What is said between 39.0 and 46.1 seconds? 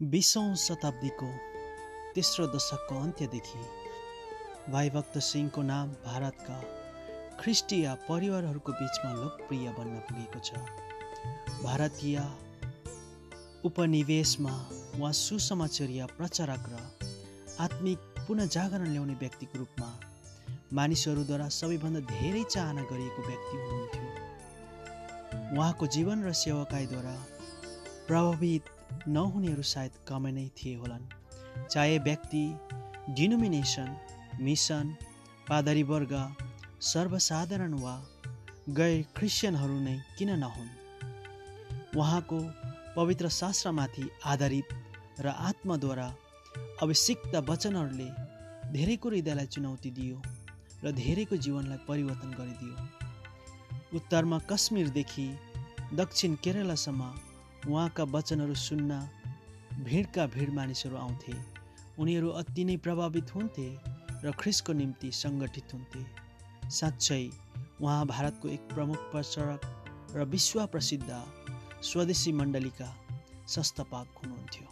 क्रिस्चियनहरू नै किन नहुन्? उहाँको पवित्र शास्त्रमाथि आधारित र आत्माद्वारा